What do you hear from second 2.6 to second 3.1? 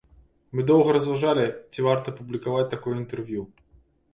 такое